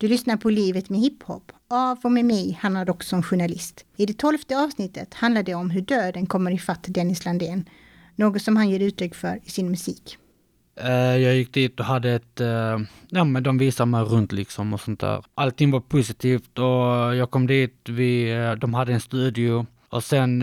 Du 0.00 0.08
lyssnar 0.08 0.36
på 0.36 0.50
Livet 0.50 0.90
med 0.90 1.00
hiphop 1.00 1.52
av 1.70 1.98
och 2.04 2.12
med 2.12 2.24
mig, 2.24 2.58
Hanna 2.60 2.84
Rock 2.84 3.02
som 3.02 3.22
journalist. 3.22 3.84
I 3.96 4.06
det 4.06 4.18
tolfte 4.18 4.58
avsnittet 4.58 5.14
handlar 5.14 5.42
det 5.42 5.54
om 5.54 5.70
hur 5.70 5.80
döden 5.80 6.26
kommer 6.26 6.50
ifatt 6.50 6.86
Dennis 6.88 7.24
Landén, 7.24 7.68
något 8.16 8.42
som 8.42 8.56
han 8.56 8.70
ger 8.70 8.80
uttryck 8.80 9.14
för 9.14 9.40
i 9.44 9.50
sin 9.50 9.70
musik. 9.70 10.16
Eh, 10.80 11.16
jag 11.16 11.36
gick 11.36 11.52
dit 11.52 11.80
och 11.80 11.86
hade 11.86 12.10
ett, 12.10 12.40
eh, 12.40 12.78
ja 13.08 13.24
men 13.24 13.42
de 13.42 13.58
visade 13.58 13.90
mig 13.90 14.02
runt 14.02 14.32
liksom 14.32 14.72
och 14.72 14.80
sånt 14.80 15.00
där. 15.00 15.24
Allting 15.34 15.70
var 15.70 15.80
positivt 15.80 16.58
och 16.58 17.16
jag 17.16 17.30
kom 17.30 17.46
dit, 17.46 17.76
vi, 17.88 18.32
eh, 18.32 18.52
de 18.52 18.74
hade 18.74 18.92
en 18.92 19.00
studio 19.00 19.66
och 19.88 20.04
sen 20.04 20.40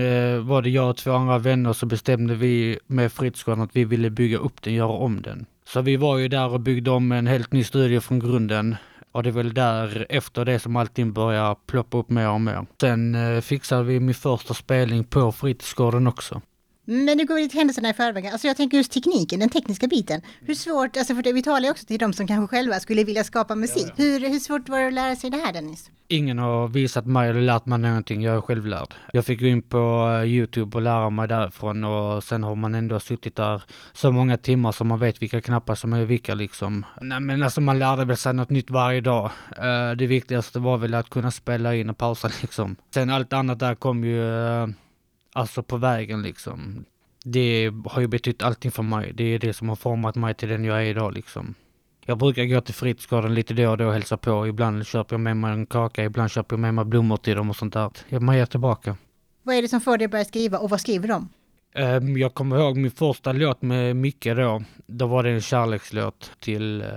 var 0.48 0.62
det 0.62 0.70
jag 0.70 0.90
och 0.90 0.98
två 0.98 1.12
andra 1.12 1.38
vänner 1.38 1.74
så 1.74 1.86
bestämde 1.86 2.36
vi 2.36 2.80
med 2.88 3.12
Fritzgården 3.12 3.64
att 3.64 3.76
vi 3.76 3.86
ville 3.86 4.10
bygga 4.10 4.38
upp 4.38 4.62
den, 4.62 4.74
göra 4.74 4.92
om 4.92 5.22
den. 5.22 5.46
Så 5.68 5.82
vi 5.82 5.96
var 5.96 6.18
ju 6.18 6.28
där 6.28 6.50
och 6.50 6.60
byggde 6.60 6.92
om 6.92 7.12
en 7.12 7.28
helt 7.28 7.52
ny 7.52 7.64
studio 7.64 8.00
från 8.00 8.20
grunden. 8.20 8.76
Och 9.16 9.24
det 9.24 9.30
är 9.30 9.32
väl 9.32 9.54
där 9.54 10.06
efter 10.10 10.46
det 10.46 10.60
som 10.60 10.76
allting 10.76 11.14
börjar 11.14 11.56
ploppa 11.66 11.98
upp 11.98 12.10
mer 12.10 12.30
och 12.30 12.42
mer. 12.42 12.66
Sen 12.82 13.16
eh, 13.16 13.42
fixade 13.42 13.84
vi 13.84 14.00
min 14.00 14.16
första 14.16 14.54
spelning 14.54 15.04
på 15.04 15.32
fritidsgården 15.32 16.08
också. 16.08 16.42
Men 16.86 17.18
nu 17.18 17.26
går 17.26 17.36
vi 17.36 17.42
lite 17.42 17.58
händelserna 17.58 17.90
i 17.90 17.94
förväg. 17.94 18.28
Alltså 18.28 18.48
jag 18.48 18.58
tänker 18.58 18.78
just 18.78 18.92
tekniken, 18.92 19.40
den 19.40 19.50
tekniska 19.50 19.88
biten. 19.88 20.22
Hur 20.42 20.56
svårt, 20.56 20.98
alltså 20.98 21.16
för 21.16 21.24
det, 21.24 21.34
vi 21.34 21.42
talar 21.42 21.62
ju 21.62 21.72
också 21.72 21.86
till 21.86 22.00
de 22.00 22.14
som 22.14 22.28
kanske 22.28 22.56
själva 22.56 22.80
skulle 22.80 23.04
vilja 23.04 23.24
skapa 23.24 23.56
musik. 23.56 23.92
Hur, 23.96 24.20
hur 24.20 24.40
svårt 24.40 24.70
var 24.70 24.80
det 24.80 24.88
att 24.88 24.94
lära 24.94 25.16
sig 25.16 25.30
det 25.30 25.38
här 25.38 25.54
Dennis? 25.54 25.90
Ingen 26.08 26.40
har 26.40 26.68
visat 26.68 27.06
mig 27.06 27.30
eller 27.30 27.42
lärt 27.42 27.66
mig 27.66 27.80
någonting, 27.80 28.22
jag 28.22 28.36
är 28.36 28.42
självlärd. 28.42 28.94
Jag 29.14 29.26
fick 29.26 29.40
gå 29.40 29.46
in 29.46 29.62
på 29.62 30.12
eh, 30.22 30.30
Youtube 30.30 30.78
och 30.78 30.82
lära 30.82 31.10
mig 31.10 31.28
därifrån 31.28 31.84
och 31.84 32.24
sen 32.24 32.44
har 32.44 32.56
man 32.56 32.76
ändå 32.76 33.00
suttit 33.00 33.36
där 33.36 33.64
så 33.94 34.12
många 34.12 34.38
timmar 34.38 34.72
som 34.72 34.88
man 34.88 35.00
vet 35.00 35.22
vilka 35.22 35.42
knappar 35.42 35.76
som 35.76 35.94
är 35.94 36.06
vilka 36.06 36.36
liksom. 36.36 36.86
Nej 37.02 37.20
men 37.20 37.44
alltså 37.44 37.62
man 37.62 37.80
lärde 37.80 38.06
väl 38.06 38.18
sig 38.18 38.34
något 38.34 38.50
nytt 38.50 38.70
varje 38.70 39.02
dag. 39.02 39.32
Eh, 39.58 39.92
det 39.98 40.08
viktigaste 40.08 40.60
var 40.60 40.78
väl 40.78 40.94
att 40.94 41.10
kunna 41.10 41.32
spela 41.32 41.76
in 41.76 41.90
och 41.90 41.98
pausa 41.98 42.30
liksom. 42.42 42.76
Sen 42.94 43.10
allt 43.10 43.34
annat 43.34 43.60
där 43.60 43.76
kom 43.76 44.04
ju 44.04 44.48
eh, 44.48 44.68
alltså 45.36 45.64
på 45.64 45.78
vägen 45.78 46.22
liksom. 46.22 46.86
Det 47.24 47.72
har 47.86 48.02
ju 48.02 48.08
betytt 48.08 48.44
allting 48.44 48.72
för 48.72 48.84
mig. 48.84 49.14
Det 49.14 49.24
är 49.24 49.40
det 49.40 49.54
som 49.54 49.70
har 49.70 49.76
format 49.76 50.16
mig 50.16 50.34
till 50.34 50.50
den 50.50 50.66
jag 50.66 50.78
är 50.78 50.86
idag 50.86 51.14
liksom. 51.14 51.56
Jag 52.06 52.18
brukar 52.18 52.46
gå 52.46 52.62
till 52.62 52.74
fritidsgården 52.74 53.34
lite 53.34 53.54
då 53.54 53.72
och 53.72 53.78
då 53.78 53.88
och 53.88 53.94
hälsa 53.94 54.18
på. 54.18 54.48
Ibland 54.48 54.88
köper 54.88 55.14
jag 55.14 55.22
med 55.22 55.38
mig 55.38 55.54
en 55.54 55.66
kaka, 55.66 56.04
ibland 56.04 56.32
köper 56.32 56.54
jag 56.54 56.60
med 56.60 56.74
mig 56.74 56.86
blommor 56.86 57.18
till 57.18 57.36
dem 57.36 57.50
och 57.50 57.56
sånt 57.56 57.74
där. 57.74 58.20
Man 58.20 58.38
ger 58.38 58.46
tillbaka. 58.46 58.98
Vad 59.44 59.56
är 59.56 59.62
det 59.62 59.68
som 59.68 59.82
får 59.82 59.98
dig 59.98 60.06
att 60.06 60.12
börja 60.12 60.26
skriva 60.26 60.58
och 60.58 60.70
vad 60.70 60.82
skriver 60.82 61.08
de? 61.08 61.30
Ehm, 61.76 62.18
jag 62.18 62.34
kommer 62.34 62.60
ihåg 62.60 62.78
min 62.78 62.92
första 62.92 63.32
låt 63.32 63.62
med 63.62 63.96
Micke 63.96 64.26
då. 64.36 64.62
Då 64.88 65.08
var 65.08 65.24
det 65.24 65.30
en 65.30 65.42
kärlekslåt 65.42 66.32
till, 66.40 66.82
eh, 66.82 66.88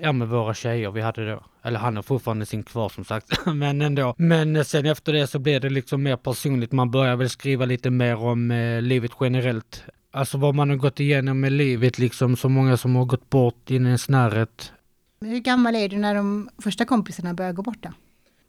ja 0.00 0.12
med 0.12 0.28
våra 0.28 0.54
tjejer 0.54 0.90
vi 0.90 1.00
hade 1.00 1.30
då. 1.30 1.44
Eller 1.62 1.78
han 1.78 1.96
har 1.96 2.02
fortfarande 2.02 2.46
sin 2.46 2.62
kvar 2.62 2.88
som 2.88 3.04
sagt, 3.04 3.46
men 3.54 3.80
ändå. 3.80 4.14
Men 4.18 4.64
sen 4.64 4.86
efter 4.86 5.12
det 5.12 5.26
så 5.26 5.38
blev 5.38 5.60
det 5.60 5.70
liksom 5.70 6.02
mer 6.02 6.16
personligt. 6.16 6.72
Man 6.72 6.90
börjar 6.90 7.16
väl 7.16 7.30
skriva 7.30 7.64
lite 7.64 7.90
mer 7.90 8.16
om 8.16 8.50
eh, 8.50 8.82
livet 8.82 9.10
generellt. 9.20 9.84
Alltså 10.10 10.38
vad 10.38 10.54
man 10.54 10.70
har 10.70 10.76
gått 10.76 11.00
igenom 11.00 11.40
med 11.40 11.52
livet 11.52 11.98
liksom, 11.98 12.36
så 12.36 12.48
många 12.48 12.76
som 12.76 12.96
har 12.96 13.04
gått 13.04 13.30
bort 13.30 13.70
i 13.70 13.76
en 13.76 13.98
snärret. 13.98 14.72
Hur 15.20 15.40
gammal 15.40 15.76
är 15.76 15.88
du 15.88 15.96
när 15.96 16.14
de 16.14 16.48
första 16.58 16.84
kompisarna 16.84 17.34
började 17.34 17.56
gå 17.56 17.62
bort 17.62 17.82
då? 17.82 17.88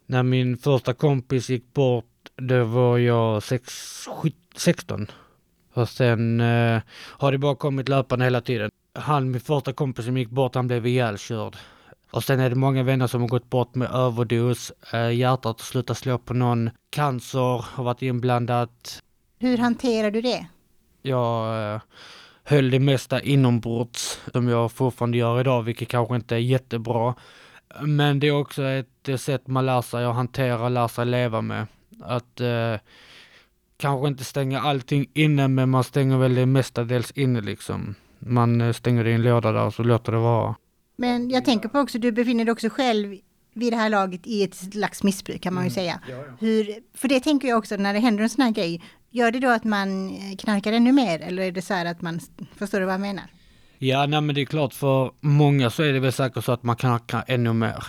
När 0.05 0.23
min 0.23 0.58
första 0.58 0.94
kompis 0.94 1.50
gick 1.50 1.73
bort, 1.73 2.05
då 2.36 2.64
var 2.64 2.98
jag 2.98 3.44
sex, 3.44 3.73
16. 4.55 5.08
Och 5.74 5.90
sen 5.90 6.42
eh, 6.42 6.82
har 6.96 7.32
det 7.32 7.38
bara 7.38 7.56
kommit 7.56 7.90
löpande 7.90 8.26
hela 8.26 8.42
tiden. 8.42 8.72
Han, 8.94 9.32
min 9.32 9.42
första 9.42 9.74
kompis 9.74 10.06
som 10.06 10.18
gick 10.18 10.30
bort, 10.30 10.56
han 10.56 10.68
blev 10.68 10.88
ihjälkörd. 10.88 11.56
Och 12.12 12.24
sen 12.24 12.40
är 12.40 12.50
det 12.50 12.56
många 12.56 12.84
vänner 12.84 13.08
som 13.08 13.22
har 13.22 13.28
gått 13.28 13.50
bort 13.50 13.76
med 13.76 13.92
överdos, 13.92 14.72
eh, 14.94 15.12
hjärtat 15.12 15.60
har 15.60 15.66
slutat 15.66 15.98
slå 15.98 16.18
på 16.18 16.34
någon, 16.34 16.70
cancer 16.90 17.66
har 17.68 17.84
varit 17.84 18.02
inblandat. 18.02 19.04
Hur 19.40 19.58
hanterar 19.58 20.12
du 20.12 20.22
det? 20.22 20.48
Jag 21.02 21.73
eh, 21.73 21.82
höll 22.44 22.72
det 22.72 22.80
mesta 22.80 23.22
inombords, 23.22 24.20
som 24.32 24.48
jag 24.48 24.72
fortfarande 24.72 25.17
gör 25.17 25.39
idag, 25.39 25.62
vilket 25.64 25.88
kanske 25.88 26.16
inte 26.16 26.36
är 26.36 26.39
jättebra. 26.39 27.16
Men 27.82 28.20
det 28.20 28.28
är 28.28 28.32
också 28.32 28.64
ett 28.64 29.22
sätt 29.22 29.48
man 29.48 29.66
lär 29.66 29.82
sig 29.82 30.06
att 30.06 30.16
hantera, 30.16 30.70
lär 30.70 30.88
sig 30.88 31.06
leva 31.06 31.42
med. 31.42 31.67
Att 32.02 32.42
eh, 32.42 32.76
kanske 33.78 34.08
inte 34.08 34.23
stänga 34.23 34.61
allting 34.61 35.06
inne, 35.14 35.48
men 35.48 35.70
man 35.70 35.84
stänger 35.84 36.17
väl 36.17 36.36
det 36.36 36.45
mestadels 36.45 37.11
inne 37.11 37.42
liksom. 37.42 37.95
Man 38.20 38.61
eh, 38.61 38.73
stänger 38.73 39.04
det 39.04 39.10
i 39.10 39.14
en 39.14 39.23
låda 39.23 39.52
där 39.52 39.66
och 39.66 39.73
så 39.73 39.84
låter 39.84 40.11
det 40.11 40.17
vara. 40.17 40.56
Men 40.95 41.30
jag 41.30 41.45
tänker 41.45 41.70
på 41.70 41.80
också, 41.80 42.00
du 42.00 42.12
befinner 42.12 42.45
dig 42.45 42.52
också 42.52 42.70
själv 42.70 43.16
vid 43.54 43.73
det 43.73 43.78
här 43.78 43.89
laget 43.89 44.22
i 44.28 44.44
ett 44.44 44.56
slags 44.56 45.04
missbruk 45.04 45.42
kan 45.42 45.54
man 45.54 45.64
ju 45.64 45.67
mm. 45.67 45.73
säga. 45.73 46.00
Ja, 46.10 46.16
ja. 46.16 46.23
Hur, 46.39 46.76
för 46.94 47.08
det 47.08 47.20
tänker 47.20 47.48
jag 47.48 47.58
också 47.58 47.76
när 47.76 47.94
det 47.94 48.00
händer 48.00 48.23
en 48.23 48.30
sån 48.30 48.44
här 48.44 48.52
grej, 48.52 48.82
gör 49.10 49.32
det 49.32 49.39
då 49.39 49.50
att 49.50 49.64
man 49.64 50.17
knarkar 50.38 50.73
ännu 50.73 50.92
mer 50.92 51.20
eller 51.20 51.44
är 51.44 51.52
det 51.52 51.62
så 51.62 51.73
här 51.73 51.86
att 51.86 52.02
man, 52.02 52.20
förstår 52.58 52.80
du 52.80 52.86
vad 52.86 52.94
jag 52.94 53.02
menar? 53.02 53.26
Ja, 53.78 54.06
nej 54.06 54.22
men 54.22 54.36
det 54.36 54.42
är 54.42 54.45
klart 54.45 54.73
för 54.73 55.12
många 55.22 55.70
så 55.70 55.83
är 55.83 55.94
det 55.94 56.00
väl 56.00 56.12
säkert 56.12 56.44
så 56.44 56.52
att 56.52 56.64
man 56.64 56.76
knarkar 56.76 57.23
ännu 57.28 57.54
mer. 57.54 57.83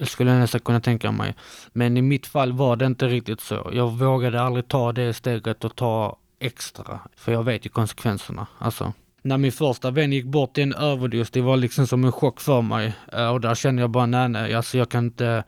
Skulle 0.00 0.30
jag 0.30 0.40
nästan 0.40 0.60
kunna 0.60 0.80
tänka 0.80 1.12
mig. 1.12 1.34
Men 1.72 1.96
i 1.96 2.02
mitt 2.02 2.26
fall 2.26 2.52
var 2.52 2.76
det 2.76 2.86
inte 2.86 3.06
riktigt 3.06 3.40
så. 3.40 3.70
Jag 3.72 3.98
vågade 3.98 4.42
aldrig 4.42 4.68
ta 4.68 4.92
det 4.92 5.14
steget 5.14 5.64
och 5.64 5.76
ta 5.76 6.16
extra. 6.38 7.00
För 7.16 7.32
jag 7.32 7.42
vet 7.42 7.66
ju 7.66 7.70
konsekvenserna. 7.70 8.46
Alltså 8.58 8.92
när 9.26 9.38
min 9.38 9.52
första 9.52 9.90
vän 9.90 10.12
gick 10.12 10.24
bort 10.24 10.58
i 10.58 10.62
en 10.62 10.74
överdos, 10.74 11.30
det 11.30 11.40
var 11.40 11.56
liksom 11.56 11.86
som 11.86 12.04
en 12.04 12.12
chock 12.12 12.40
för 12.40 12.62
mig. 12.62 12.94
Eh, 13.12 13.28
och 13.28 13.40
där 13.40 13.54
kände 13.54 13.82
jag 13.82 13.90
bara, 13.90 14.06
nej 14.06 14.28
nej, 14.28 14.54
alltså 14.54 14.78
jag 14.78 14.88
kan 14.88 15.04
inte, 15.04 15.44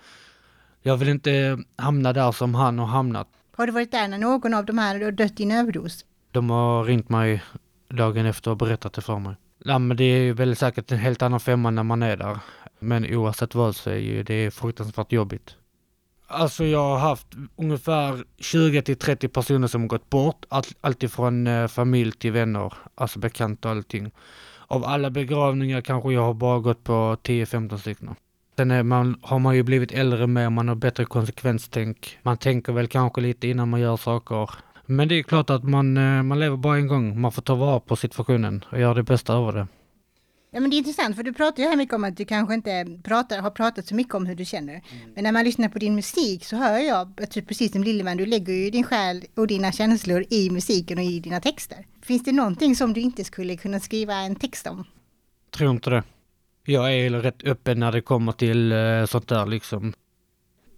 jag 0.83 0.97
vill 0.97 1.09
inte 1.09 1.59
hamna 1.77 2.13
där 2.13 2.33
som 2.33 2.55
han 2.55 2.79
har 2.79 2.87
hamnat. 2.87 3.29
Har 3.57 3.67
du 3.67 3.73
varit 3.73 3.93
där 3.93 4.09
när 4.09 4.19
någon 4.19 4.55
av 4.55 4.65
de 4.65 4.79
här 4.79 5.01
har 5.01 5.11
dött 5.11 5.41
i 5.41 5.43
en 5.43 5.51
överdos? 5.51 6.05
De 6.33 6.51
har 6.51 6.85
ringt 6.85 7.09
mig 7.09 7.43
dagen 7.89 8.27
efter 8.27 8.51
och 8.51 8.57
berättat 8.57 8.93
det 8.93 9.01
för 9.01 9.19
mig. 9.19 9.35
Ja, 9.65 9.79
men 9.79 9.97
det 9.97 10.05
är 10.05 10.33
väl 10.33 10.57
säkert 10.57 10.93
en 10.93 10.99
helt 10.99 11.23
annan 11.23 11.41
femma 11.41 11.71
när 11.71 11.83
man 11.83 12.03
är 12.03 12.17
där. 12.17 12.39
Men 12.79 13.15
oavsett 13.15 13.55
vad 13.55 13.77
så 13.77 13.91
är 13.91 14.25
det 14.25 14.51
fruktansvärt 14.51 15.13
jobbigt. 15.13 15.57
Alltså 16.31 16.65
jag 16.65 16.79
har 16.79 16.99
haft 16.99 17.27
ungefär 17.57 18.25
20 18.39 18.83
till 18.83 18.97
30 18.97 19.29
personer 19.29 19.69
som 19.69 19.89
gått 19.89 20.11
bort. 20.11 20.45
All, 20.49 20.65
alltifrån 20.81 21.47
eh, 21.47 21.67
familj 21.67 22.13
till 22.13 22.33
vänner, 22.33 22.73
alltså 22.95 23.19
bekanta 23.19 23.69
och 23.69 23.75
allting. 23.77 24.11
Av 24.67 24.85
alla 24.85 25.11
begravningar 25.11 25.81
kanske 25.81 26.13
jag 26.13 26.23
har 26.23 26.35
bara 26.35 26.59
gått 26.59 26.85
på 26.85 27.17
10-15 27.23 27.77
stycken. 27.77 28.15
Sen 28.57 28.71
är 28.71 28.83
man, 28.83 29.21
har 29.23 29.39
man 29.39 29.57
ju 29.57 29.63
blivit 29.63 29.93
äldre 29.93 30.27
med, 30.27 30.53
man 30.53 30.69
har 30.69 30.75
bättre 30.75 31.05
konsekvenstänk. 31.05 32.19
Man 32.23 32.37
tänker 32.37 32.73
väl 32.73 32.87
kanske 32.87 33.21
lite 33.21 33.49
innan 33.49 33.69
man 33.69 33.81
gör 33.81 33.97
saker. 33.97 34.51
Men 34.87 35.09
det 35.09 35.19
är 35.19 35.23
klart 35.23 35.51
att 35.51 35.65
man, 35.65 35.97
eh, 35.97 36.23
man 36.23 36.41
lever 36.41 36.57
bara 36.57 36.77
en 36.77 36.89
gång. 36.89 37.21
Man 37.21 37.33
får 37.33 37.43
ta 37.43 37.55
vara 37.55 37.81
på 37.81 37.97
situationen 37.97 38.65
och 38.71 38.81
göra 38.81 38.95
det 38.95 39.03
bästa 39.03 39.35
av 39.35 39.53
det. 39.53 39.67
Ja, 40.51 40.61
men 40.61 40.71
det 40.71 40.77
är 40.77 40.79
intressant, 40.79 41.17
för 41.17 41.23
du 41.23 41.33
pratar 41.33 41.63
ju 41.63 41.69
här 41.69 41.77
mycket 41.77 41.95
om 41.95 42.05
att 42.05 42.17
du 42.17 42.25
kanske 42.25 42.55
inte 42.55 42.99
pratar, 43.03 43.39
har 43.39 43.51
pratat 43.51 43.87
så 43.87 43.95
mycket 43.95 44.15
om 44.15 44.27
hur 44.27 44.35
du 44.35 44.45
känner. 44.45 44.73
Mm. 44.73 45.13
Men 45.15 45.25
när 45.25 45.33
man 45.33 45.45
lyssnar 45.45 45.69
på 45.69 45.79
din 45.79 45.95
musik 45.95 46.45
så 46.45 46.57
hör 46.57 46.79
jag, 46.79 47.31
typ 47.31 47.49
precis 47.49 47.73
som 47.73 47.85
Lilleman, 47.85 48.17
du 48.17 48.27
lägger 48.27 48.53
ju 48.53 48.71
din 48.71 48.85
själ 48.85 49.25
och 49.35 49.47
dina 49.47 49.73
känslor 49.73 50.25
i 50.31 50.51
musiken 50.51 50.99
och 50.99 51.05
i 51.05 51.21
dina 51.21 51.41
texter. 51.41 51.87
Finns 52.03 52.25
det 52.25 52.33
någonting 52.33 52.77
som 52.77 52.93
du 52.93 53.01
inte 53.01 53.25
skulle 53.25 53.57
kunna 53.57 53.81
skriva 53.81 54.15
en 54.15 54.37
text 54.37 54.67
om? 54.67 54.85
Tror 55.51 55.71
inte 55.71 55.91
det. 55.91 56.03
Jag 56.65 56.95
är 56.95 57.11
rätt 57.11 57.45
öppen 57.45 57.81
när 57.81 57.93
det 57.93 58.01
kommer 58.01 58.33
till 58.33 58.73
uh, 58.73 59.07
sånt 59.07 59.29
där 59.29 59.47
liksom. 59.47 59.93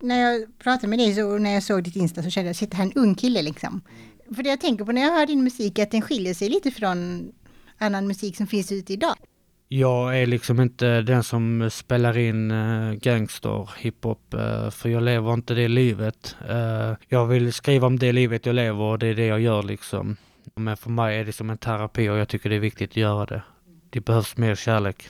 När 0.01 0.21
jag 0.21 0.59
pratade 0.59 0.89
med 0.89 0.99
dig 0.99 1.15
så 1.15 1.39
när 1.39 1.55
jag 1.55 1.63
såg 1.63 1.83
ditt 1.83 1.97
Insta 1.97 2.23
så 2.23 2.31
kände 2.31 2.49
jag, 2.49 2.57
sitter 2.57 2.77
här 2.77 2.85
en 2.85 2.93
ung 2.93 3.15
kille 3.15 3.43
liksom. 3.43 3.81
För 4.35 4.43
det 4.43 4.49
jag 4.49 4.61
tänker 4.61 4.85
på 4.85 4.93
när 4.93 5.03
jag 5.03 5.13
hör 5.13 5.27
din 5.27 5.45
musik 5.45 5.79
är 5.79 5.83
att 5.83 5.91
den 5.91 6.03
skiljer 6.03 6.35
sig 6.35 6.49
lite 6.49 6.71
från 6.71 7.33
annan 7.79 8.07
musik 8.07 8.37
som 8.37 8.47
finns 8.47 8.73
ute 8.73 8.93
idag. 8.93 9.17
Jag 9.73 10.19
är 10.19 10.27
liksom 10.27 10.61
inte 10.61 11.03
den 11.03 11.23
som 11.23 11.71
spelar 11.71 12.19
in 12.19 12.51
uh, 12.51 12.95
gangster 12.95 13.71
hiphop, 13.79 14.35
uh, 14.35 14.71
för 14.71 14.89
jag 14.89 15.03
lever 15.03 15.33
inte 15.33 15.55
det 15.55 15.69
livet. 15.69 16.37
Uh, 16.51 16.95
jag 17.09 17.27
vill 17.27 17.53
skriva 17.53 17.87
om 17.87 17.99
det 17.99 18.13
livet 18.13 18.47
jag 18.47 18.55
lever 18.55 18.83
och 18.83 18.99
det 18.99 19.07
är 19.07 19.15
det 19.15 19.27
jag 19.27 19.41
gör 19.41 19.63
liksom. 19.63 20.17
Men 20.55 20.77
för 20.77 20.91
mig 20.91 21.19
är 21.19 21.25
det 21.25 21.33
som 21.33 21.51
en 21.51 21.59
terapi 21.59 22.09
och 22.09 22.17
jag 22.17 22.29
tycker 22.29 22.51
det 22.51 22.57
är 22.57 22.61
viktigt 22.61 22.91
att 22.91 22.97
göra 22.97 23.27
det. 23.27 23.43
Det 23.91 24.01
behövs 24.01 24.37
mer 24.37 24.55
kärlek. 24.55 25.09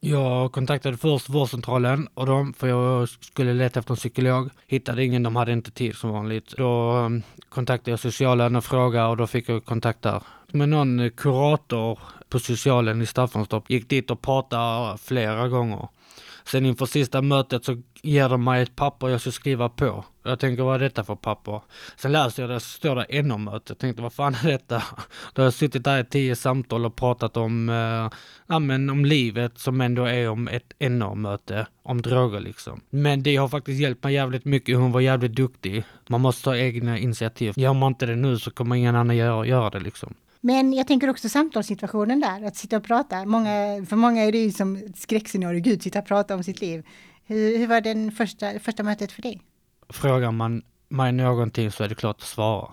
Jag 0.00 0.52
kontaktade 0.52 0.96
först 0.96 1.28
vårdcentralen 1.28 2.08
och 2.14 2.26
dem, 2.26 2.52
för 2.52 2.68
jag 2.68 3.08
skulle 3.08 3.54
leta 3.54 3.80
efter 3.80 3.92
en 3.92 3.96
psykolog. 3.96 4.50
Hittade 4.66 5.04
ingen, 5.04 5.22
de 5.22 5.36
hade 5.36 5.52
inte 5.52 5.70
tid 5.70 5.96
som 5.96 6.10
vanligt. 6.10 6.54
Då 6.56 7.10
kontaktade 7.48 7.90
jag 7.90 8.00
socialen 8.00 8.56
och 8.56 8.64
frågade 8.64 9.08
och 9.08 9.16
då 9.16 9.26
fick 9.26 9.48
jag 9.48 9.64
kontakt 9.64 10.02
där. 10.02 10.22
Med 10.54 10.68
någon 10.68 11.10
kurator 11.10 11.98
på 12.28 12.38
socialen 12.38 13.02
i 13.02 13.06
Staffanstorp. 13.06 13.70
Gick 13.70 13.88
dit 13.88 14.10
och 14.10 14.22
pratade 14.22 14.98
flera 14.98 15.48
gånger. 15.48 15.88
Sen 16.44 16.66
inför 16.66 16.86
sista 16.86 17.22
mötet 17.22 17.64
så 17.64 17.82
ger 18.02 18.28
de 18.28 18.44
mig 18.44 18.62
ett 18.62 18.76
papper 18.76 19.08
jag 19.08 19.20
ska 19.20 19.30
skriva 19.30 19.68
på. 19.68 20.04
Jag 20.22 20.40
tänker 20.40 20.62
vad 20.62 20.74
är 20.74 20.78
detta 20.78 21.04
för 21.04 21.14
papper? 21.14 21.60
Sen 21.96 22.12
läser 22.12 22.42
jag 22.42 22.50
det, 22.50 22.60
så 22.60 22.68
står 22.68 22.96
det 22.96 23.22
NO-möte. 23.22 23.64
Jag 23.66 23.78
tänkte 23.78 24.02
vad 24.02 24.12
fan 24.12 24.34
är 24.34 24.48
detta? 24.48 24.82
Då 25.34 25.42
har 25.42 25.44
jag 25.44 25.54
suttit 25.54 25.84
där 25.84 26.00
i 26.00 26.04
tio 26.04 26.36
samtal 26.36 26.86
och 26.86 26.96
pratat 26.96 27.36
om, 27.36 27.68
eh, 27.68 28.18
ja, 28.46 28.58
men 28.58 28.90
om 28.90 29.04
livet 29.04 29.58
som 29.58 29.80
ändå 29.80 30.04
är 30.04 30.28
om 30.28 30.48
ett 30.48 30.72
NO-möte. 30.80 31.66
Om 31.82 32.02
droger 32.02 32.40
liksom. 32.40 32.80
Men 32.90 33.22
det 33.22 33.36
har 33.36 33.48
faktiskt 33.48 33.80
hjälpt 33.80 34.04
mig 34.04 34.14
jävligt 34.14 34.44
mycket. 34.44 34.76
Hon 34.76 34.92
var 34.92 35.00
jävligt 35.00 35.34
duktig. 35.34 35.84
Man 36.08 36.20
måste 36.20 36.44
ta 36.44 36.56
egna 36.56 36.98
initiativ. 36.98 37.52
Gör 37.56 37.74
man 37.74 37.92
inte 37.92 38.06
det 38.06 38.16
nu 38.16 38.38
så 38.38 38.50
kommer 38.50 38.76
ingen 38.76 38.96
annan 38.96 39.16
göra, 39.16 39.46
göra 39.46 39.70
det 39.70 39.80
liksom. 39.80 40.14
Men 40.44 40.72
jag 40.72 40.86
tänker 40.86 41.10
också 41.10 41.28
samtalssituationen 41.28 42.20
där, 42.20 42.46
att 42.46 42.56
sitta 42.56 42.76
och 42.76 42.84
prata. 42.84 43.24
Många, 43.24 43.86
för 43.88 43.96
många 43.96 44.22
är 44.22 44.32
det 44.32 44.38
ju 44.38 44.52
som 44.52 44.92
skräckscenario, 44.96 45.60
gud, 45.60 45.82
sitta 45.82 45.98
och 45.98 46.06
prata 46.06 46.34
om 46.34 46.44
sitt 46.44 46.60
liv. 46.60 46.86
Hur, 47.24 47.58
hur 47.58 47.66
var 47.66 47.80
det 47.80 48.10
första, 48.10 48.58
första 48.58 48.82
mötet 48.82 49.12
för 49.12 49.22
dig? 49.22 49.40
Frågar 49.88 50.30
man 50.30 50.62
mig 50.88 51.12
någonting 51.12 51.70
så 51.70 51.84
är 51.84 51.88
det 51.88 51.94
klart 51.94 52.16
att 52.16 52.28
svara. 52.28 52.68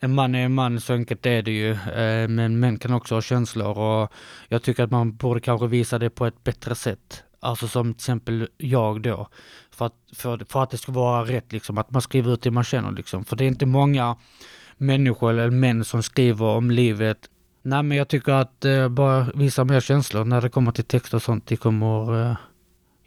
En 0.00 0.14
man 0.14 0.34
är 0.34 0.44
en 0.44 0.54
man, 0.54 0.80
så 0.80 0.92
enkelt 0.92 1.26
är 1.26 1.42
det 1.42 1.50
ju. 1.50 1.70
Eh, 1.72 2.28
men 2.28 2.60
män 2.60 2.78
kan 2.78 2.92
också 2.92 3.14
ha 3.14 3.22
känslor 3.22 3.78
och 3.78 4.12
jag 4.48 4.62
tycker 4.62 4.82
att 4.82 4.90
man 4.90 5.16
borde 5.16 5.40
kanske 5.40 5.66
visa 5.66 5.98
det 5.98 6.10
på 6.10 6.26
ett 6.26 6.44
bättre 6.44 6.74
sätt. 6.74 7.22
Alltså 7.40 7.68
som 7.68 7.94
till 7.94 8.00
exempel 8.00 8.48
jag 8.56 9.02
då. 9.02 9.28
För 9.70 9.86
att, 9.86 9.94
för, 10.16 10.44
för 10.48 10.62
att 10.62 10.70
det 10.70 10.78
ska 10.78 10.92
vara 10.92 11.24
rätt 11.24 11.52
liksom, 11.52 11.78
att 11.78 11.90
man 11.90 12.02
skriver 12.02 12.32
ut 12.32 12.42
det 12.42 12.50
man 12.50 12.64
känner 12.64 12.92
liksom. 12.92 13.24
För 13.24 13.36
det 13.36 13.44
är 13.44 13.48
inte 13.48 13.66
många 13.66 14.16
människor 14.80 15.30
eller 15.30 15.50
män 15.50 15.84
som 15.84 16.02
skriver 16.02 16.46
om 16.46 16.70
livet. 16.70 17.18
Nej 17.62 17.82
men 17.82 17.98
jag 17.98 18.08
tycker 18.08 18.32
att 18.32 18.64
eh, 18.64 18.88
bara 18.88 19.26
visa 19.34 19.64
mer 19.64 19.80
känslor 19.80 20.24
när 20.24 20.40
det 20.40 20.48
kommer 20.48 20.72
till 20.72 20.84
text 20.84 21.14
och 21.14 21.22
sånt. 21.22 21.46
Det 21.46 21.56
kommer 21.56 22.30
eh, 22.30 22.36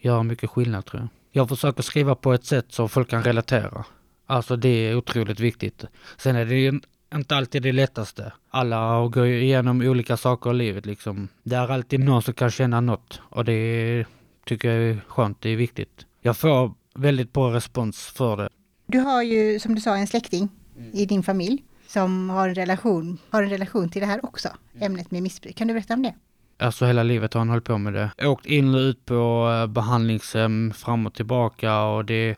göra 0.02 0.24
mycket 0.24 0.50
skillnad 0.50 0.86
tror 0.86 1.02
jag. 1.02 1.10
Jag 1.32 1.50
försöker 1.50 1.84
skriva 1.84 2.16
på 2.16 2.34
ett 2.34 2.46
sätt 2.46 2.66
så 2.70 2.88
folk 2.88 3.10
kan 3.10 3.24
relatera. 3.24 3.86
Alltså 4.26 4.56
det 4.56 4.70
är 4.70 4.96
otroligt 4.96 5.40
viktigt. 5.40 5.86
Sen 6.18 6.36
är 6.36 6.46
det 6.46 6.56
ju 6.56 6.82
inte 7.16 7.36
alltid 7.36 7.62
det 7.62 7.72
lättaste. 7.72 8.34
Alla 8.50 9.08
går 9.08 9.26
igenom 9.26 9.82
olika 9.82 10.18
saker 10.18 10.52
i 10.52 10.54
livet 10.54 10.86
liksom. 10.86 11.28
Det 11.44 11.56
är 11.56 11.72
alltid 11.72 12.00
någon 12.00 12.22
som 12.22 12.34
kan 12.34 12.52
känna 12.52 12.82
något 12.82 13.22
och 13.30 13.46
det 13.46 14.06
tycker 14.46 14.72
jag 14.72 14.90
är 14.90 15.02
skönt, 15.08 15.42
det 15.42 15.50
är 15.50 15.56
viktigt. 15.56 16.06
Jag 16.22 16.38
får 16.38 16.74
väldigt 16.96 17.34
bra 17.34 17.54
respons 17.54 18.06
för 18.06 18.38
det. 18.38 18.50
Du 18.86 19.00
har 19.00 19.24
ju, 19.24 19.60
som 19.60 19.76
du 19.76 19.82
sa, 19.82 19.96
en 19.96 20.08
släkting 20.08 20.50
i 20.94 21.06
din 21.06 21.24
familj 21.24 21.64
som 21.88 22.30
har 22.30 22.50
en 22.50 22.56
relation, 22.56 23.18
har 23.30 23.44
en 23.44 23.50
relation 23.50 23.90
till 23.90 24.02
det 24.02 24.08
här 24.08 24.26
också, 24.26 24.50
ämnet 24.80 25.12
med 25.12 25.24
missbruk. 25.24 25.56
Kan 25.56 25.68
du 25.68 25.74
berätta 25.74 25.94
om 25.94 26.02
det? 26.02 26.16
Alltså 26.60 26.86
hela 26.86 27.04
livet 27.04 27.34
har 27.34 27.42
han 27.42 27.50
hållit 27.50 27.64
på 27.64 27.78
med 27.78 27.94
det. 27.94 28.28
Åkt 28.28 28.46
in 28.46 28.76
och 28.76 28.80
ut 28.80 29.06
på 29.06 29.52
eh, 29.62 29.68
behandlingshem 29.68 30.74
fram 30.76 31.06
och 31.06 31.14
tillbaka 31.14 31.84
och 31.84 32.06
det... 32.06 32.36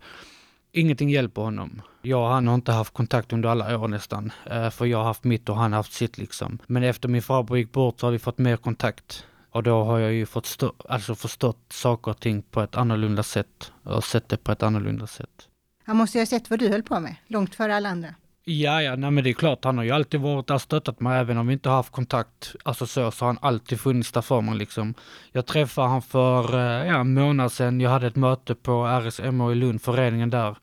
Ingenting 0.72 1.10
hjälper 1.10 1.42
honom. 1.42 1.82
Jag 2.02 2.22
och 2.22 2.28
han 2.28 2.48
har 2.48 2.56
inte 2.56 2.72
haft 2.72 2.94
kontakt 2.94 3.34
under 3.34 3.50
alla 3.50 3.80
år 3.80 3.88
nästan. 3.88 4.32
Eh, 4.52 4.70
för 4.70 4.86
jag 4.86 4.98
har 4.98 5.06
haft 5.06 5.24
mitt 5.24 5.50
och 5.50 5.56
han 5.56 5.72
har 5.72 5.78
haft 5.78 5.94
sitt 5.94 6.18
liksom. 6.18 6.60
Men 6.68 6.84
efter 6.84 7.10
min 7.10 7.22
farbror 7.22 7.58
gick 7.58 7.72
bort 7.72 8.00
så 8.00 8.08
har 8.08 8.12
vi 8.12 8.20
fått 8.20 8.38
mer 8.38 8.58
kontakt. 8.58 9.26
Och 9.52 9.64
då 9.64 9.84
har 9.84 10.00
jag 10.00 10.14
ju 10.14 10.26
fått 10.26 10.46
stå, 10.46 10.74
alltså 10.90 11.16
förstått 11.16 11.60
saker 11.70 12.12
och 12.12 12.20
ting 12.20 12.42
på 12.42 12.62
ett 12.62 12.76
annorlunda 12.76 13.24
sätt. 13.24 13.72
Och 13.84 14.04
sett 14.04 14.30
det 14.30 14.38
på 14.38 14.52
ett 14.52 14.64
annorlunda 14.64 15.08
sätt. 15.08 15.48
Han 15.84 15.98
måste 15.98 16.18
ju 16.18 16.22
ha 16.22 16.26
sett 16.26 16.50
vad 16.50 16.60
du 16.60 16.70
höll 16.70 16.84
på 16.84 17.00
med, 17.00 17.16
långt 17.28 17.56
före 17.56 17.76
alla 17.76 17.90
andra. 17.90 18.16
Ja, 18.48 18.82
ja, 18.82 18.96
nej 18.96 19.12
men 19.12 19.24
det 19.24 19.30
är 19.30 19.34
klart, 19.34 19.64
han 19.64 19.78
har 19.78 19.86
ju 19.86 19.92
alltid 19.92 20.20
varit 20.20 20.48
där 20.48 20.56
och 20.56 20.62
stöttat 20.62 21.00
mig, 21.00 21.20
även 21.20 21.38
om 21.38 21.48
vi 21.48 21.54
inte 21.54 21.70
har 21.70 21.76
haft 21.76 21.92
kontakt, 21.92 22.56
alltså 22.64 22.88
så, 22.88 23.12
så 23.12 23.26
har 23.26 23.28
han 23.28 23.38
alltid 23.42 23.80
funnits 23.80 24.12
där 24.12 24.22
för 24.22 24.42
mig 24.42 24.56
liksom. 24.56 24.94
Jag 25.32 25.46
träffade 25.46 25.88
han 25.88 26.02
för, 26.02 26.54
eh, 26.54 26.88
ja, 26.88 27.00
en 27.00 27.14
månad 27.14 27.52
sedan, 27.52 27.82
jag 27.82 27.90
hade 27.90 28.08
ett 28.08 28.16
möte 28.16 28.56
på 28.56 28.86
RSMH 28.86 29.52
i 29.52 29.56
Lund, 29.56 29.82
föreningen 29.82 30.30
där. 30.30 30.58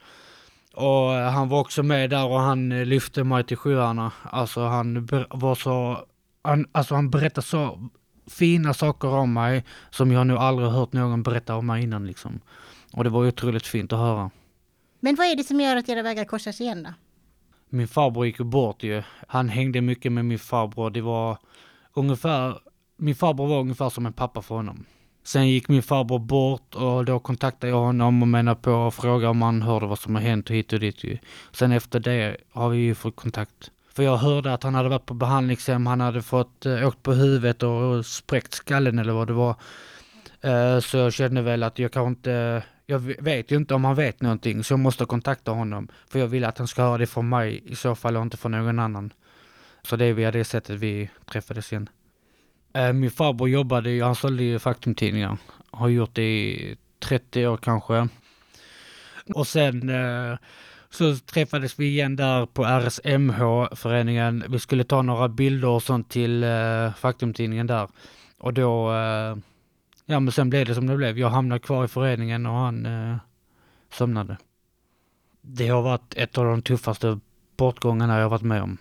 Och 0.75 1.14
eh, 1.14 1.31
han 1.31 1.49
var 1.49 1.61
också 1.61 1.82
med 1.82 2.11
där 2.11 2.26
och 2.26 2.40
han 2.40 2.73
eh, 2.73 2.84
lyfte 2.84 3.25
mig 3.25 3.44
till 3.44 3.56
skyarna. 3.56 4.12
Alltså 4.23 4.61
han 4.61 5.08
var 5.31 5.55
så, 5.55 6.05
han, 6.43 6.67
alltså 6.73 6.94
han 6.94 7.11
berättade 7.11 7.46
så 7.46 7.90
fina 8.31 8.75
saker 8.75 9.08
om 9.08 9.32
mig 9.32 9.64
som 9.90 10.12
jag 10.12 10.26
nog 10.26 10.38
aldrig 10.38 10.69
hört 10.69 10.93
någon 10.93 11.23
berätta 11.23 11.55
om 11.55 11.67
mig 11.67 11.82
innan 11.82 12.06
liksom. 12.06 12.40
Och 12.93 13.05
det 13.05 13.11
var 13.11 13.26
otroligt 13.26 13.67
fint 13.67 13.93
att 13.93 13.99
höra. 13.99 14.31
Men 15.00 15.14
vad 15.14 15.26
är 15.26 15.37
det 15.37 15.44
som 15.44 15.61
gör 15.61 15.76
att 15.76 15.88
era 15.88 16.02
vägar 16.02 16.25
korsas 16.25 16.61
igen 16.61 16.82
då? 16.82 16.90
Min 17.75 17.89
farbror 17.89 18.27
gick 18.27 18.39
ju 18.39 18.45
bort 18.45 18.83
ju. 18.83 19.03
Han 19.29 19.49
hängde 19.49 19.81
mycket 19.81 20.13
med 20.13 20.25
min 20.25 20.39
farbror. 20.39 20.91
Det 20.91 21.01
var 21.01 21.39
ungefär, 21.95 22.59
min 22.97 23.15
farbror 23.15 23.47
var 23.47 23.61
ungefär 23.61 23.91
som 23.91 24.07
en 24.07 24.13
pappa 24.13 24.43
för 24.43 24.55
honom. 24.55 24.85
Sen 25.25 25.49
gick 25.49 25.69
min 25.69 25.83
farbror 25.83 26.19
bort 26.19 26.75
och 26.75 27.05
då 27.05 27.19
kontaktade 27.19 27.71
jag 27.71 27.81
honom 27.81 28.23
och 28.23 28.29
menade 28.29 28.61
på 28.61 28.73
och 28.73 28.95
frågade 28.95 29.31
om 29.31 29.43
han 29.43 29.63
hörde 29.63 29.87
vad 29.87 29.99
som 29.99 30.15
har 30.15 30.23
hänt 30.23 30.51
och 30.51 30.57
hit 30.57 30.73
och 30.73 30.81
dit 30.81 31.05
ju. 31.05 31.19
Sen 31.53 31.73
efter 31.73 32.01
det 32.01 32.37
har 32.53 32.69
vi 32.69 32.79
ju 32.79 32.95
fått 32.95 33.17
kontakt. 33.17 33.71
För 33.95 34.03
jag 34.03 34.17
hörde 34.17 34.55
att 34.55 34.63
han 34.63 34.75
hade 34.75 34.89
varit 34.89 35.07
på 35.07 35.15
behandlingshem, 35.15 35.87
han 35.87 36.01
hade 36.01 36.23
fått 36.23 36.67
äh, 36.67 36.89
åkt 36.89 37.03
på 37.03 37.13
huvudet 37.13 37.63
och 37.63 38.07
spräckt 38.07 38.55
skallen 38.55 38.99
eller 38.99 39.13
vad 39.13 39.27
det 39.27 39.33
var. 39.33 39.57
Äh, 40.41 40.81
så 40.81 40.97
jag 40.97 41.13
kände 41.13 41.43
väl 41.43 41.63
att 41.63 41.79
jag 41.79 41.93
kanske 41.93 42.09
inte 42.09 42.63
jag 42.87 42.99
vet 42.99 43.50
ju 43.50 43.56
inte 43.56 43.75
om 43.75 43.84
han 43.84 43.94
vet 43.94 44.23
någonting 44.23 44.64
så 44.64 44.73
jag 44.73 44.81
måste 44.81 45.05
kontakta 45.05 45.50
honom. 45.50 45.88
För 46.08 46.19
jag 46.19 46.26
vill 46.26 46.44
att 46.44 46.58
han 46.58 46.69
ska 46.69 46.82
höra 46.82 46.99
det 46.99 47.06
från 47.06 47.29
mig 47.29 47.62
i 47.64 47.76
så 47.76 47.94
fall 47.94 48.17
och 48.17 48.23
inte 48.23 48.37
från 48.37 48.52
någon 48.52 48.79
annan. 48.79 49.12
Så 49.82 49.96
det 49.96 50.05
är 50.05 50.12
via 50.12 50.31
det 50.31 50.44
sättet 50.44 50.81
vi 50.81 51.11
träffades 51.32 51.73
igen. 51.73 51.88
Eh, 52.75 52.93
min 52.93 53.11
farbror 53.11 53.49
jobbade 53.49 53.90
ju, 53.90 54.02
han 54.02 54.14
sålde 54.14 54.43
ju 54.43 54.58
Faktumtidningar. 54.58 55.37
Har 55.70 55.88
gjort 55.88 56.14
det 56.14 56.23
i 56.23 56.76
30 56.99 57.46
år 57.46 57.56
kanske. 57.56 58.08
Och 59.35 59.46
sen 59.46 59.88
eh, 59.88 60.38
så 60.90 61.17
träffades 61.17 61.78
vi 61.78 61.87
igen 61.87 62.17
där 62.17 62.46
på 62.46 62.64
RSMH 62.64 63.75
föreningen. 63.75 64.44
Vi 64.49 64.58
skulle 64.58 64.85
ta 64.85 65.02
några 65.02 65.28
bilder 65.28 65.69
och 65.69 65.82
sånt 65.82 66.11
till 66.11 66.44
eh, 66.44 66.93
Faktumtidningen 66.94 67.67
där. 67.67 67.88
Och 68.38 68.55
då 68.55 68.93
Ja 70.06 70.20
men 70.20 70.32
sen 70.32 70.50
blev 70.50 70.66
det 70.66 70.75
som 70.75 70.87
det 70.87 70.96
blev. 70.96 71.19
Jag 71.19 71.28
hamnade 71.28 71.58
kvar 71.58 71.84
i 71.84 71.88
föreningen 71.88 72.46
och 72.46 72.54
han 72.54 72.87
eh, 72.87 73.16
somnade. 73.93 74.37
Det 75.40 75.69
har 75.69 75.82
varit 75.82 76.14
ett 76.16 76.38
av 76.38 76.44
de 76.44 76.62
tuffaste 76.62 77.20
bortgångarna 77.56 78.19
jag 78.19 78.28
varit 78.28 78.43
med 78.43 78.62
om. 78.62 78.78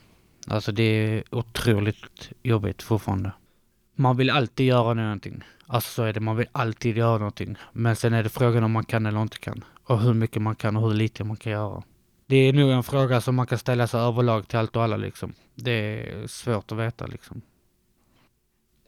Alltså 0.47 0.71
det 0.71 0.83
är 0.83 1.23
otroligt 1.31 2.31
jobbigt 2.43 2.83
fortfarande. 2.83 3.31
Man 3.95 4.17
vill 4.17 4.29
alltid 4.29 4.65
göra 4.65 4.93
någonting. 4.93 5.43
Alltså 5.67 5.91
så 5.91 6.03
är 6.03 6.13
det, 6.13 6.19
man 6.19 6.37
vill 6.37 6.47
alltid 6.51 6.97
göra 6.97 7.17
någonting. 7.17 7.55
Men 7.73 7.95
sen 7.95 8.13
är 8.13 8.23
det 8.23 8.29
frågan 8.29 8.63
om 8.63 8.71
man 8.71 8.85
kan 8.85 9.05
eller 9.05 9.21
inte 9.21 9.39
kan. 9.39 9.63
Och 9.83 9.99
hur 9.99 10.13
mycket 10.13 10.41
man 10.41 10.55
kan 10.55 10.77
och 10.77 10.87
hur 10.87 10.95
lite 10.95 11.23
man 11.23 11.37
kan 11.37 11.51
göra. 11.51 11.83
Det 12.25 12.35
är 12.35 12.53
nog 12.53 12.71
en 12.71 12.83
fråga 12.83 13.21
som 13.21 13.35
man 13.35 13.47
kan 13.47 13.57
ställa 13.57 13.87
sig 13.87 13.99
överlag 13.99 14.47
till 14.47 14.59
allt 14.59 14.75
och 14.75 14.83
alla 14.83 14.97
liksom. 14.97 15.33
Det 15.55 15.71
är 15.71 16.27
svårt 16.27 16.71
att 16.71 16.77
veta 16.77 17.07
liksom. 17.07 17.41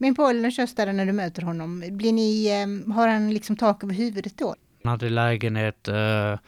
Men 0.04 0.16
på 0.16 0.24
ålderns 0.24 0.78
när 0.78 1.06
du 1.06 1.12
möter 1.12 1.42
honom, 1.42 1.84
blir 1.92 2.14
ni, 2.14 2.48
eh, 2.48 2.94
har 2.94 3.08
han 3.08 3.34
liksom 3.34 3.56
tak 3.56 3.84
över 3.84 3.94
huvudet 3.94 4.38
då? 4.38 4.56
Han 4.84 4.92
hade 4.92 5.10
lägenhet, 5.10 5.88
eh, 5.88 6.40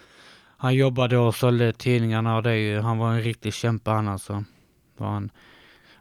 han 0.57 0.75
jobbade 0.75 1.17
och 1.17 1.35
sålde 1.35 1.73
tidningarna 1.73 2.35
och 2.35 2.43
det 2.43 2.57
ju, 2.57 2.79
han 2.79 2.97
var 2.97 3.11
en 3.11 3.21
riktig 3.21 3.53
kämpe 3.53 3.91
han 3.91 4.07
alltså. 4.07 4.43
Han, 4.99 5.29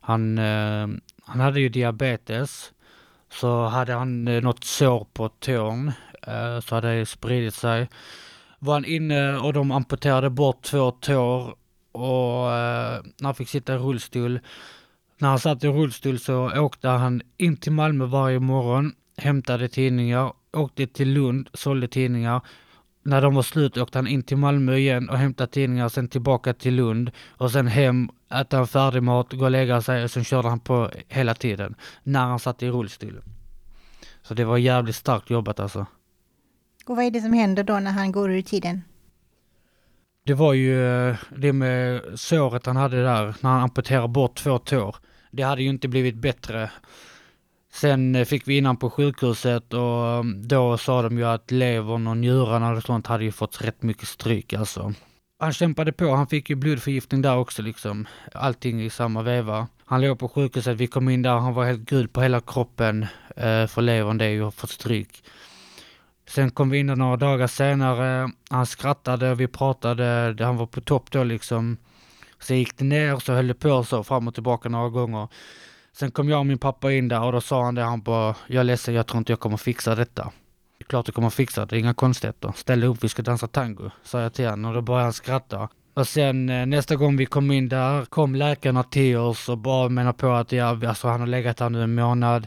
han, 0.00 0.38
eh, 0.38 0.88
han 1.25 1.40
hade 1.40 1.61
ju 1.61 1.68
diabetes, 1.68 2.73
så 3.30 3.64
hade 3.66 3.92
han 3.92 4.25
något 4.25 4.64
sår 4.64 5.06
på 5.12 5.28
tån, 5.28 5.92
så 6.62 6.75
hade 6.75 6.99
det 6.99 7.06
spridit 7.06 7.54
sig. 7.54 7.88
Var 8.58 8.75
han 8.75 8.84
inne 8.84 9.37
och 9.37 9.52
de 9.52 9.70
amputerade 9.70 10.30
bort 10.30 10.62
två 10.62 10.90
tår 10.90 11.54
och 11.92 12.46
uh, 12.46 13.12
han 13.23 13.34
fick 13.34 13.49
sitta 13.49 13.75
i 13.75 13.78
rullstol 13.78 14.40
när 15.18 15.28
han 15.28 15.38
satt 15.38 15.64
i 15.64 15.68
rullstol 15.68 16.18
så 16.18 16.61
åkte 16.61 16.88
han 16.88 17.23
in 17.37 17.56
till 17.56 17.73
Malmö 17.73 18.04
varje 18.04 18.40
morgon, 18.40 18.92
hämtade 19.16 19.68
tidningar, 19.68 20.33
åkte 20.52 20.87
till 20.87 21.09
Lund, 21.12 21.49
sålde 21.54 21.88
tidningar. 21.88 22.40
När 23.02 23.23
de 23.23 23.35
var 23.35 23.42
slut 23.42 23.76
åkte 23.76 23.99
han 23.99 24.06
in 24.06 24.23
till 24.23 24.37
Malmö 24.37 24.76
igen 24.76 25.09
och 25.09 25.18
hämtade 25.18 25.52
tidningar, 25.52 25.88
sen 25.88 26.09
tillbaka 26.09 26.54
till 26.54 26.75
Lund 26.75 27.11
och 27.28 27.50
sen 27.50 27.66
hem, 27.66 28.09
äta 28.35 28.59
en 28.59 28.66
färdig 28.66 29.02
mat, 29.02 29.33
gå 29.33 29.44
och 29.44 29.50
lägga 29.50 29.83
sig 29.83 30.04
och 30.04 30.11
sen 30.11 30.25
körde 30.25 30.49
han 30.49 30.61
på 30.61 30.90
hela 31.09 31.35
tiden. 31.35 31.75
När 32.02 32.25
han 32.26 32.38
satt 32.38 32.62
i 32.62 32.71
rullstol. 32.71 33.21
Så 34.23 34.35
det 34.35 34.44
var 34.44 34.59
jävligt 34.59 34.97
starkt 34.97 35.30
jobbat 35.30 35.61
alltså. 35.61 35.87
Och 36.87 36.97
vad 36.97 37.04
är 37.04 37.11
det 37.11 37.21
som 37.21 37.33
händer 37.33 37.64
då 37.64 37.80
när 37.80 37.90
han 37.90 38.12
går 38.12 38.30
ur 38.30 38.42
tiden? 38.42 38.83
Det 40.26 40.34
var 40.34 40.52
ju 40.52 40.86
eh, 40.86 41.16
det 41.36 41.52
med 41.52 42.02
såret 42.14 42.66
han 42.66 42.76
hade 42.76 43.02
där, 43.02 43.34
när 43.40 43.50
han 43.50 43.62
amputerade 43.62 44.08
bort 44.08 44.34
två 44.36 44.58
tår. 44.58 44.96
Det 45.30 45.42
hade 45.42 45.62
ju 45.62 45.68
inte 45.68 45.88
blivit 45.88 46.14
bättre. 46.14 46.70
Sen 47.72 48.14
eh, 48.14 48.24
fick 48.24 48.48
vi 48.48 48.56
in 48.56 48.76
på 48.76 48.90
sjukhuset 48.90 49.72
och 49.72 50.06
mm, 50.06 50.48
då 50.48 50.78
sa 50.78 51.02
de 51.02 51.18
ju 51.18 51.24
att 51.24 51.50
levern 51.50 52.06
och 52.06 52.16
njurarna 52.16 52.72
och 52.72 52.82
sånt 52.82 53.06
hade 53.06 53.24
ju 53.24 53.32
fått 53.32 53.62
rätt 53.62 53.82
mycket 53.82 54.08
stryk 54.08 54.52
alltså. 54.52 54.94
Han 55.38 55.52
kämpade 55.52 55.92
på, 55.92 56.14
han 56.14 56.26
fick 56.26 56.50
ju 56.50 56.56
blodförgiftning 56.56 57.22
där 57.22 57.36
också 57.36 57.62
liksom. 57.62 58.06
Allting 58.32 58.82
i 58.82 58.90
samma 58.90 59.22
veva. 59.22 59.68
Han 59.84 60.00
låg 60.00 60.18
på 60.18 60.28
sjukhuset, 60.28 60.76
vi 60.76 60.86
kom 60.86 61.08
in 61.08 61.22
där, 61.22 61.36
han 61.36 61.54
var 61.54 61.64
helt 61.64 61.90
gul 61.90 62.08
på 62.08 62.22
hela 62.22 62.40
kroppen. 62.40 63.02
Eh, 63.36 63.66
för 63.66 63.82
levern 63.82 64.18
det 64.18 64.24
är 64.24 64.30
ju 64.30 64.50
fått 64.50 64.70
stryk. 64.70 65.24
Sen 66.26 66.50
kom 66.50 66.70
vi 66.70 66.78
in 66.78 66.86
några 66.86 67.16
dagar 67.16 67.46
senare, 67.46 68.30
han 68.50 68.66
skrattade, 68.66 69.34
vi 69.34 69.46
pratade, 69.46 70.36
han 70.40 70.56
var 70.56 70.66
på 70.66 70.80
topp 70.80 71.10
då 71.10 71.24
liksom. 71.24 71.76
Sen 72.40 72.58
gick 72.58 72.78
det 72.78 72.84
ner, 72.84 73.16
så 73.16 73.32
höll 73.32 73.46
det 73.46 73.54
på 73.54 73.84
så 73.84 74.04
fram 74.04 74.28
och 74.28 74.34
tillbaka 74.34 74.68
några 74.68 74.88
gånger. 74.88 75.28
Sen 75.92 76.10
kom 76.10 76.28
jag 76.28 76.38
och 76.38 76.46
min 76.46 76.58
pappa 76.58 76.92
in 76.92 77.08
där 77.08 77.22
och 77.22 77.32
då 77.32 77.40
sa 77.40 77.64
han 77.64 77.74
det, 77.74 77.82
han 77.82 78.02
bara, 78.02 78.34
jag 78.46 78.60
är 78.60 78.64
ledsen, 78.64 78.94
jag 78.94 79.06
tror 79.06 79.18
inte 79.18 79.32
jag 79.32 79.40
kommer 79.40 79.56
fixa 79.56 79.94
detta. 79.94 80.32
Det 80.78 80.84
är 80.84 80.84
klart 80.84 81.06
du 81.06 81.12
kommer 81.12 81.30
fixa 81.30 81.66
det, 81.66 81.78
inga 81.78 81.94
konstigheter. 81.94 82.52
Ställ 82.56 82.84
upp, 82.84 83.04
vi 83.04 83.08
ska 83.08 83.22
dansa 83.22 83.46
tango, 83.46 83.90
sa 84.02 84.20
jag 84.20 84.34
till 84.34 84.48
honom 84.48 84.70
och 84.70 84.74
då 84.74 84.82
började 84.82 85.04
han 85.04 85.12
skratta. 85.12 85.68
Och 85.94 86.08
sen 86.08 86.48
eh, 86.48 86.66
nästa 86.66 86.96
gång 86.96 87.16
vi 87.16 87.26
kom 87.26 87.50
in 87.50 87.68
där 87.68 88.04
kom 88.04 88.34
läkarna 88.34 88.82
till 88.82 89.16
oss 89.16 89.48
och 89.48 89.58
bara 89.58 89.88
menade 89.88 90.18
på 90.18 90.32
att 90.32 90.52
ja, 90.52 90.88
alltså 90.88 91.08
han 91.08 91.20
har 91.20 91.26
legat 91.26 91.60
här 91.60 91.70
nu 91.70 91.82
en 91.82 91.94
månad 91.94 92.46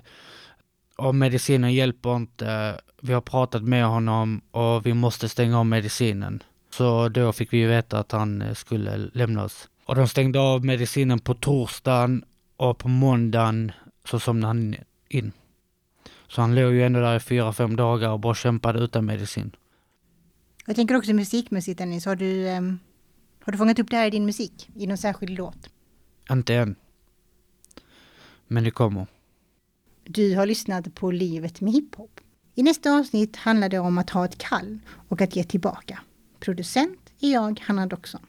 och 0.98 1.16
medicinen 1.16 1.74
hjälper 1.74 2.16
inte. 2.16 2.80
Vi 3.02 3.14
har 3.14 3.22
pratat 3.22 3.64
med 3.64 3.86
honom 3.86 4.42
och 4.52 4.86
vi 4.86 4.94
måste 4.94 5.30
stänga 5.30 5.60
av 5.60 5.66
medicinen. 5.66 6.44
Så 6.70 7.10
då 7.10 7.34
fick 7.34 7.54
vi 7.54 7.66
veta 7.66 8.00
att 8.00 8.12
han 8.12 8.42
eh, 8.42 8.54
skulle 8.54 8.98
lämna 8.98 9.44
oss. 9.44 9.70
Och 9.86 9.96
de 9.96 10.08
stängde 10.08 10.40
av 10.40 10.66
medicinen 10.66 11.20
på 11.20 11.34
torsdagen 11.34 12.26
och 12.58 12.78
på 12.78 12.88
måndagen 12.88 13.72
så 14.06 14.20
somnade 14.20 14.48
han 14.48 14.76
in. 15.10 15.32
Så 16.28 16.42
han 16.42 16.56
låg 16.56 16.74
ju 16.74 16.84
ändå 16.84 17.00
där 17.00 17.16
i 17.16 17.20
fyra, 17.20 17.54
fem 17.54 17.76
dagar 17.76 18.10
och 18.10 18.20
bara 18.20 18.36
kämpade 18.36 18.80
utan 18.80 19.06
medicin. 19.06 19.56
Jag 20.66 20.76
tänker 20.76 20.96
också 20.96 21.14
musikmässigt 21.14 21.78
Dennis, 21.78 22.06
har 22.06 22.16
du, 22.16 22.48
um, 22.48 22.80
har 23.44 23.52
du 23.52 23.58
fångat 23.58 23.80
upp 23.80 23.90
det 23.90 23.98
här 23.98 24.08
i 24.08 24.10
din 24.10 24.26
musik? 24.26 24.70
I 24.76 24.88
någon 24.88 24.98
särskild 24.98 25.38
låt? 25.38 25.70
Inte 26.30 26.56
än. 26.56 26.76
Men 28.48 28.64
det 28.64 28.72
kommer. 28.72 29.08
Du 30.10 30.36
har 30.36 30.46
lyssnat 30.46 30.96
på 30.96 31.12
Livet 31.12 31.62
med 31.62 31.74
hiphop. 31.74 32.20
I 32.56 32.64
nästa 32.64 32.92
avsnitt 32.92 33.36
handlar 33.36 33.70
det 33.70 33.80
om 33.80 33.98
att 33.98 34.10
ha 34.10 34.26
ett 34.26 34.38
kall 34.38 34.80
och 35.10 35.22
att 35.22 35.36
ge 35.36 35.44
tillbaka. 35.44 36.00
Producent 36.40 37.00
är 37.20 37.32
jag, 37.32 37.60
Hanna 37.60 37.88
Doxon. 37.88 38.22